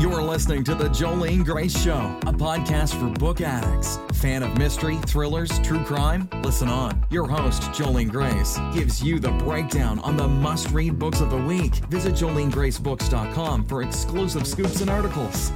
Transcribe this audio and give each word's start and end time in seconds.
You're 0.00 0.22
listening 0.22 0.64
to 0.64 0.74
The 0.74 0.88
Jolene 0.88 1.44
Grace 1.44 1.80
Show, 1.80 2.18
a 2.22 2.32
podcast 2.32 2.98
for 2.98 3.08
book 3.18 3.40
addicts. 3.40 3.98
Fan 4.14 4.42
of 4.42 4.58
mystery, 4.58 4.98
thrillers, 5.06 5.60
true 5.60 5.82
crime? 5.84 6.28
Listen 6.42 6.68
on. 6.68 7.06
Your 7.10 7.28
host, 7.28 7.62
Jolene 7.70 8.10
Grace, 8.10 8.58
gives 8.74 9.00
you 9.02 9.20
the 9.20 9.30
breakdown 9.30 10.00
on 10.00 10.16
the 10.16 10.26
must 10.26 10.70
read 10.72 10.98
books 10.98 11.20
of 11.20 11.30
the 11.30 11.36
week. 11.36 11.76
Visit 11.86 12.14
JoleneGraceBooks.com 12.14 13.66
for 13.66 13.82
exclusive 13.82 14.48
scoops 14.48 14.80
and 14.80 14.90
articles. 14.90 15.52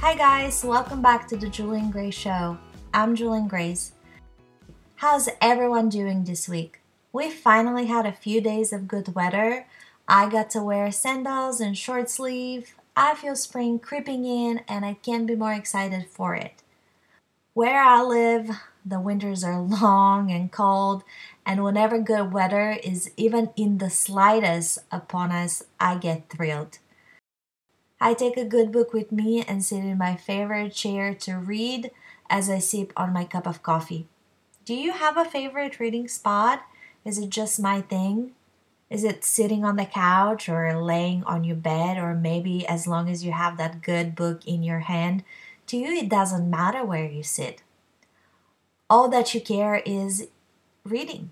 Hi, 0.00 0.16
guys, 0.16 0.64
welcome 0.64 1.00
back 1.00 1.28
to 1.28 1.36
The 1.36 1.46
Jolene 1.46 1.92
Grace 1.92 2.14
Show. 2.14 2.58
I'm 2.92 3.16
Jolene 3.16 3.48
Grace. 3.48 3.92
How's 4.96 5.28
everyone 5.40 5.88
doing 5.88 6.24
this 6.24 6.48
week? 6.48 6.79
We 7.12 7.28
finally 7.30 7.86
had 7.86 8.06
a 8.06 8.12
few 8.12 8.40
days 8.40 8.72
of 8.72 8.86
good 8.86 9.14
weather. 9.14 9.66
I 10.06 10.28
got 10.28 10.48
to 10.50 10.62
wear 10.62 10.92
sandals 10.92 11.60
and 11.60 11.76
short 11.76 12.08
sleeve. 12.08 12.74
I 12.96 13.14
feel 13.14 13.34
spring 13.34 13.80
creeping 13.80 14.24
in 14.24 14.60
and 14.68 14.84
I 14.84 14.94
can't 14.94 15.26
be 15.26 15.34
more 15.34 15.52
excited 15.52 16.06
for 16.06 16.34
it. 16.34 16.62
Where 17.52 17.82
I 17.82 18.00
live, 18.02 18.50
the 18.86 19.00
winters 19.00 19.42
are 19.42 19.60
long 19.60 20.30
and 20.30 20.52
cold, 20.52 21.02
and 21.44 21.64
whenever 21.64 21.98
good 21.98 22.32
weather 22.32 22.78
is 22.82 23.10
even 23.16 23.50
in 23.56 23.78
the 23.78 23.90
slightest 23.90 24.78
upon 24.92 25.32
us, 25.32 25.64
I 25.80 25.96
get 25.96 26.28
thrilled. 26.28 26.78
I 28.00 28.14
take 28.14 28.36
a 28.36 28.44
good 28.44 28.70
book 28.70 28.92
with 28.92 29.10
me 29.10 29.42
and 29.42 29.64
sit 29.64 29.84
in 29.84 29.98
my 29.98 30.14
favorite 30.14 30.72
chair 30.74 31.12
to 31.14 31.34
read 31.34 31.90
as 32.30 32.48
I 32.48 32.60
sip 32.60 32.92
on 32.96 33.12
my 33.12 33.24
cup 33.24 33.46
of 33.48 33.64
coffee. 33.64 34.06
Do 34.64 34.74
you 34.74 34.92
have 34.92 35.16
a 35.16 35.24
favorite 35.24 35.80
reading 35.80 36.06
spot? 36.06 36.62
Is 37.04 37.18
it 37.18 37.30
just 37.30 37.60
my 37.60 37.80
thing? 37.80 38.32
Is 38.90 39.04
it 39.04 39.24
sitting 39.24 39.64
on 39.64 39.76
the 39.76 39.86
couch 39.86 40.48
or 40.48 40.82
laying 40.82 41.22
on 41.24 41.44
your 41.44 41.56
bed, 41.56 41.96
or 41.96 42.14
maybe 42.14 42.66
as 42.66 42.86
long 42.86 43.08
as 43.08 43.24
you 43.24 43.32
have 43.32 43.56
that 43.56 43.82
good 43.82 44.14
book 44.14 44.46
in 44.46 44.62
your 44.62 44.80
hand, 44.80 45.22
to 45.68 45.76
you 45.76 45.92
it 45.92 46.08
doesn't 46.08 46.50
matter 46.50 46.84
where 46.84 47.06
you 47.06 47.22
sit. 47.22 47.62
All 48.88 49.08
that 49.08 49.32
you 49.32 49.40
care 49.40 49.76
is 49.86 50.26
reading. 50.84 51.30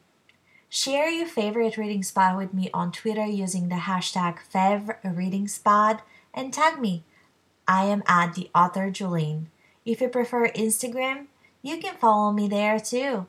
Share 0.69 1.09
your 1.09 1.27
favorite 1.27 1.77
reading 1.77 2.05
spot 2.05 2.37
with 2.37 2.55
me 2.55 2.71
on 2.73 2.93
Twitter 2.93 3.27
using 3.27 3.69
the 3.69 3.77
hashtag 3.77 4.39
FevReadingSpot 4.53 6.01
and 6.33 6.53
tag 6.53 6.79
me. 6.79 7.03
I 7.67 7.87
am 7.87 8.05
at 8.07 8.35
the 8.35 8.51
author 8.55 8.91
Jolene. 8.91 9.47
If 9.85 10.01
you 10.01 10.09
prefer 10.09 10.49
Instagram, 10.51 11.27
you 11.63 11.79
can 11.79 11.97
follow 11.97 12.31
me 12.33 12.47
there 12.47 12.79
too. 12.79 13.27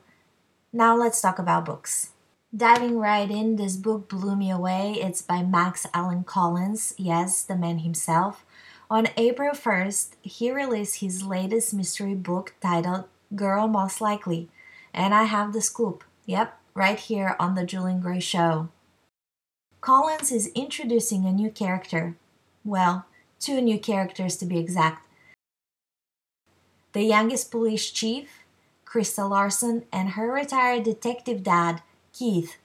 Now 0.72 0.96
let's 0.96 1.20
talk 1.20 1.38
about 1.38 1.64
books. 1.64 2.10
Diving 2.54 2.98
right 2.98 3.30
in, 3.30 3.54
this 3.54 3.76
book 3.76 4.08
blew 4.08 4.34
me 4.34 4.50
away. 4.50 4.94
It's 5.00 5.22
by 5.22 5.44
Max 5.44 5.86
Allan 5.94 6.24
Collins, 6.24 6.94
yes, 6.98 7.42
the 7.42 7.54
man 7.54 7.78
himself. 7.78 8.44
On 8.90 9.06
April 9.16 9.52
1st, 9.52 10.14
he 10.22 10.50
released 10.50 10.96
his 10.96 11.22
latest 11.22 11.72
mystery 11.72 12.16
book 12.16 12.54
titled 12.60 13.04
Girl 13.36 13.68
Most 13.68 14.00
Likely. 14.00 14.48
And 14.92 15.14
I 15.14 15.24
have 15.24 15.52
the 15.52 15.62
scoop. 15.62 16.02
Yep, 16.26 16.58
right 16.74 16.98
here 16.98 17.36
on 17.38 17.54
The 17.54 17.62
Jolene 17.62 18.02
Grace 18.02 18.24
Show. 18.24 18.68
Collins 19.80 20.32
is 20.32 20.50
introducing 20.56 21.24
a 21.26 21.32
new 21.32 21.50
character. 21.50 22.16
Well, 22.64 23.06
two 23.38 23.60
new 23.60 23.78
characters 23.78 24.36
to 24.38 24.44
be 24.44 24.58
exact. 24.58 25.06
The 26.94 27.04
youngest 27.04 27.52
police 27.52 27.88
chief, 27.92 28.40
Krista 28.84 29.30
Larson, 29.30 29.84
and 29.92 30.10
her 30.10 30.32
retired 30.32 30.82
detective 30.82 31.44
dad, 31.44 31.82
Keith. 32.12 32.56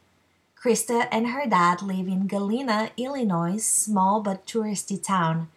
Krista 0.56 1.08
and 1.12 1.28
her 1.28 1.46
dad 1.48 1.82
live 1.82 2.08
in 2.08 2.28
Galena, 2.28 2.90
Illinois, 2.98 3.58
small 3.64 4.22
but 4.22 4.46
touristy 4.48 5.02
town. 5.02 5.50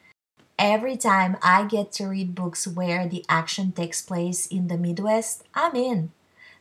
Every 0.58 0.96
time 0.96 1.36
I 1.42 1.64
get 1.64 1.92
to 1.92 2.08
read 2.08 2.34
books 2.34 2.66
where 2.66 3.08
the 3.08 3.24
action 3.28 3.72
takes 3.72 4.02
place 4.02 4.46
in 4.46 4.68
the 4.68 4.76
Midwest, 4.76 5.44
I'm 5.54 5.74
in. 5.76 6.10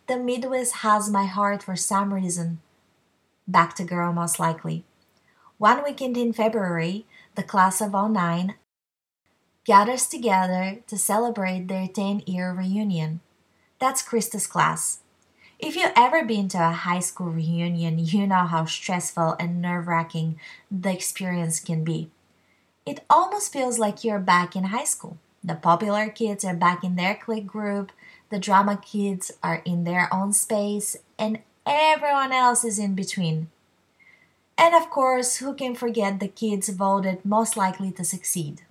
The 0.08 0.18
Midwest 0.18 0.78
has 0.78 1.10
my 1.10 1.26
heart 1.26 1.64
for 1.64 1.76
some 1.76 2.14
reason. 2.14 2.60
Back 3.48 3.76
to 3.76 3.84
Girl 3.84 4.14
Most 4.14 4.40
Likely. 4.40 4.86
One 5.58 5.84
weekend 5.84 6.16
in 6.16 6.32
February, 6.32 7.06
the 7.36 7.44
class 7.44 7.82
of 7.82 7.94
09 7.94 8.56
gathers 9.66 10.08
together 10.08 10.78
to 10.88 10.98
celebrate 10.98 11.68
their 11.68 11.88
10 11.88 12.24
year 12.26 12.54
reunion. 12.54 13.20
That's 13.80 14.02
Krista's 14.02 14.48
class. 14.48 15.00
If 15.60 15.76
you've 15.76 15.92
ever 15.96 16.24
been 16.24 16.48
to 16.50 16.60
a 16.60 16.72
high 16.72 17.00
school 17.00 17.32
reunion, 17.32 17.98
you 17.98 18.28
know 18.28 18.46
how 18.46 18.66
stressful 18.66 19.36
and 19.40 19.60
nerve 19.60 19.88
wracking 19.88 20.40
the 20.70 20.94
experience 20.94 21.60
can 21.60 21.84
be. 21.84 22.12
It 22.86 23.04
almost 23.10 23.52
feels 23.52 23.80
like 23.80 24.04
you're 24.04 24.20
back 24.20 24.56
in 24.56 24.66
high 24.66 24.84
school. 24.84 25.18
The 25.44 25.56
popular 25.56 26.10
kids 26.10 26.46
are 26.46 26.54
back 26.54 26.84
in 26.84 26.96
their 26.96 27.16
clique 27.16 27.48
group, 27.48 27.92
the 28.30 28.38
drama 28.38 28.78
kids 28.78 29.32
are 29.42 29.64
in 29.66 29.84
their 29.84 30.14
own 30.14 30.32
space, 30.32 30.96
and 31.18 31.40
everyone 31.66 32.32
else 32.32 32.64
is 32.64 32.78
in 32.78 32.94
between. 32.94 33.50
And 34.60 34.76
of 34.76 34.92
course, 34.92 35.38
who 35.38 35.56
can 35.56 35.74
forget 35.74 36.20
the 36.20 36.28
kids 36.28 36.70
voted 36.70 37.26
most 37.26 37.58
likely 37.58 37.92
to 37.94 38.04
succeed? 38.04 38.62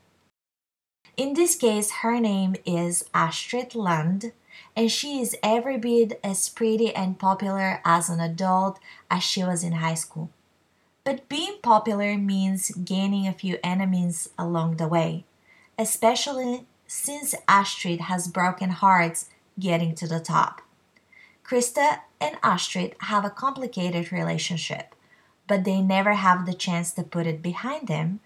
In 1.16 1.34
this 1.34 1.56
case, 1.56 1.90
her 2.02 2.20
name 2.20 2.54
is 2.64 3.04
Astrid 3.12 3.74
Lund 3.74 4.32
and 4.74 4.90
she 4.90 5.20
is 5.20 5.36
every 5.42 5.78
bit 5.78 6.18
as 6.22 6.48
pretty 6.48 6.94
and 6.94 7.18
popular 7.18 7.80
as 7.84 8.08
an 8.08 8.20
adult 8.20 8.78
as 9.10 9.22
she 9.22 9.42
was 9.42 9.62
in 9.62 9.72
high 9.72 9.94
school. 9.94 10.30
But 11.04 11.28
being 11.28 11.58
popular 11.62 12.16
means 12.18 12.70
gaining 12.70 13.26
a 13.28 13.32
few 13.32 13.58
enemies 13.62 14.28
along 14.38 14.76
the 14.76 14.88
way, 14.88 15.24
especially 15.78 16.66
since 16.86 17.34
Astrid 17.46 18.02
has 18.02 18.28
broken 18.28 18.70
hearts 18.70 19.28
getting 19.58 19.94
to 19.96 20.06
the 20.06 20.20
top. 20.20 20.62
Krista 21.44 22.00
and 22.20 22.36
Astrid 22.42 22.96
have 23.02 23.24
a 23.24 23.30
complicated 23.30 24.10
relationship, 24.10 24.94
but 25.46 25.64
they 25.64 25.80
never 25.80 26.14
have 26.14 26.44
the 26.44 26.54
chance 26.54 26.90
to 26.92 27.02
put 27.02 27.26
it 27.26 27.40
behind 27.40 27.86
them 27.86 28.20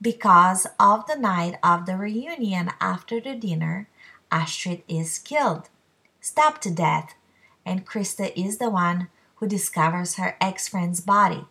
because 0.00 0.66
of 0.78 1.06
the 1.06 1.16
night 1.16 1.58
of 1.62 1.86
the 1.86 1.96
reunion 1.96 2.70
after 2.80 3.20
the 3.20 3.34
dinner, 3.34 3.88
Astrid 4.30 4.82
is 4.88 5.18
killed 5.18 5.68
stabbed 6.20 6.62
to 6.62 6.70
death, 6.70 7.14
and 7.64 7.86
Krista 7.86 8.32
is 8.36 8.58
the 8.58 8.70
one 8.70 9.08
who 9.36 9.48
discovers 9.48 10.16
her 10.16 10.36
ex 10.40 10.68
friend's 10.68 11.00
body. 11.00 11.46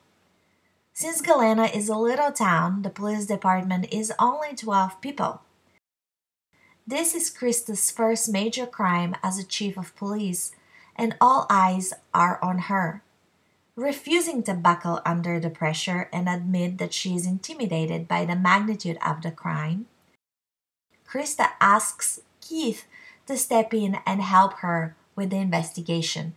Since 0.93 1.21
Galena 1.21 1.65
is 1.65 1.89
a 1.89 1.97
little 1.97 2.31
town, 2.31 2.81
the 2.81 2.89
police 2.89 3.25
department 3.25 3.87
is 3.91 4.13
only 4.19 4.55
12 4.55 5.01
people. 5.01 5.41
This 6.85 7.15
is 7.15 7.33
Krista's 7.33 7.91
first 7.91 8.31
major 8.31 8.65
crime 8.65 9.15
as 9.23 9.37
a 9.37 9.45
chief 9.45 9.77
of 9.77 9.95
police, 9.95 10.51
and 10.95 11.15
all 11.21 11.45
eyes 11.49 11.93
are 12.13 12.39
on 12.43 12.69
her. 12.69 13.03
Refusing 13.75 14.43
to 14.43 14.53
buckle 14.53 14.99
under 15.05 15.39
the 15.39 15.49
pressure 15.49 16.09
and 16.11 16.27
admit 16.27 16.79
that 16.79 16.93
she 16.93 17.15
is 17.15 17.25
intimidated 17.25 18.07
by 18.07 18.25
the 18.25 18.35
magnitude 18.35 18.97
of 19.05 19.21
the 19.21 19.31
crime, 19.31 19.85
Krista 21.07 21.51
asks 21.61 22.19
Keith 22.49 22.85
to 23.27 23.37
step 23.37 23.75
in 23.75 23.99
and 24.07 24.23
help 24.23 24.53
her 24.65 24.95
with 25.15 25.29
the 25.29 25.37
investigation. 25.37 26.33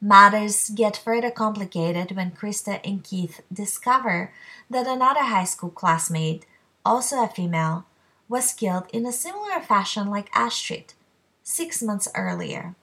Matters 0.00 0.70
get 0.70 0.96
further 0.96 1.30
complicated 1.30 2.14
when 2.14 2.30
Krista 2.30 2.78
and 2.84 3.02
Keith 3.02 3.40
discover 3.52 4.32
that 4.70 4.86
another 4.86 5.22
high 5.24 5.44
school 5.44 5.70
classmate, 5.70 6.46
also 6.84 7.24
a 7.24 7.28
female, 7.28 7.84
was 8.28 8.52
killed 8.52 8.84
in 8.92 9.06
a 9.06 9.12
similar 9.12 9.60
fashion 9.60 10.08
like 10.08 10.30
Astrid, 10.34 10.94
six 11.42 11.82
months 11.82 12.06
earlier. 12.14 12.76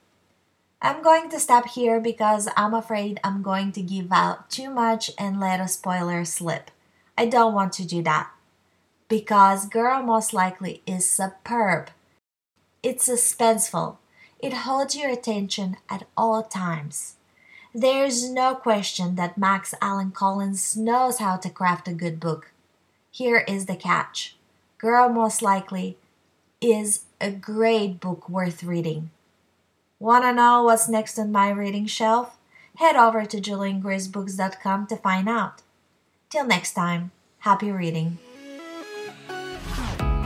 I'm 0.82 1.02
going 1.02 1.30
to 1.30 1.40
stop 1.40 1.68
here 1.68 2.00
because 2.00 2.48
I'm 2.54 2.74
afraid 2.74 3.18
I'm 3.24 3.40
going 3.40 3.72
to 3.72 3.82
give 3.82 4.12
out 4.12 4.50
too 4.50 4.68
much 4.68 5.10
and 5.16 5.40
let 5.40 5.60
a 5.60 5.68
spoiler 5.68 6.24
slip. 6.26 6.70
I 7.16 7.26
don't 7.26 7.54
want 7.54 7.72
to 7.74 7.86
do 7.86 8.02
that. 8.02 8.30
Because 9.08 9.66
Girl 9.68 10.02
Most 10.02 10.34
Likely 10.34 10.82
is 10.86 11.08
superb. 11.08 11.90
It's 12.82 13.08
suspenseful. 13.08 13.98
It 14.40 14.52
holds 14.52 14.96
your 14.96 15.08
attention 15.08 15.76
at 15.88 16.06
all 16.16 16.42
times. 16.42 17.14
There's 17.72 18.28
no 18.28 18.56
question 18.56 19.14
that 19.14 19.38
Max 19.38 19.72
Allan 19.80 20.10
Collins 20.10 20.76
knows 20.76 21.18
how 21.18 21.36
to 21.36 21.48
craft 21.48 21.86
a 21.86 21.92
good 21.92 22.18
book. 22.18 22.50
Here 23.10 23.44
is 23.46 23.66
the 23.66 23.76
catch 23.76 24.36
Girl 24.78 25.08
Most 25.08 25.42
Likely 25.42 25.96
is 26.60 27.04
a 27.20 27.30
great 27.30 28.00
book 28.00 28.28
worth 28.28 28.64
reading. 28.64 29.10
Wanna 30.00 30.32
know 30.32 30.64
what's 30.64 30.88
next 30.88 31.18
on 31.20 31.30
my 31.30 31.50
reading 31.50 31.86
shelf? 31.86 32.36
Head 32.76 32.96
over 32.96 33.24
to 33.24 33.40
JoleneGraceBooks.com 33.40 34.88
to 34.88 34.96
find 34.96 35.28
out. 35.28 35.62
Till 36.30 36.46
next 36.46 36.72
time, 36.72 37.12
happy 37.38 37.70
reading. 37.70 38.18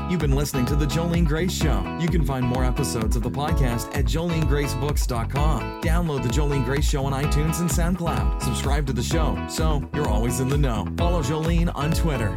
You've 0.08 0.20
been 0.20 0.36
listening 0.36 0.66
to 0.66 0.76
The 0.76 0.86
Jolene 0.86 1.26
Grace 1.26 1.52
Show. 1.52 1.82
You 2.00 2.08
can 2.08 2.24
find 2.24 2.46
more 2.46 2.64
episodes 2.64 3.16
of 3.16 3.24
the 3.24 3.30
podcast 3.30 3.88
at 3.96 4.04
jolenegracebooks.com. 4.04 5.82
Download 5.82 6.22
The 6.22 6.28
Jolene 6.28 6.64
Grace 6.64 6.88
Show 6.88 7.04
on 7.06 7.12
iTunes 7.12 7.58
and 7.58 7.68
SoundCloud. 7.68 8.40
Subscribe 8.40 8.86
to 8.86 8.92
the 8.92 9.02
show 9.02 9.36
so 9.48 9.82
you're 9.94 10.08
always 10.08 10.38
in 10.38 10.48
the 10.48 10.58
know. 10.58 10.86
Follow 10.96 11.22
Jolene 11.22 11.74
on 11.74 11.90
Twitter 11.90 12.36